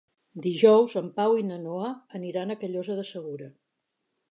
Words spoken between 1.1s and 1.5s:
Pau i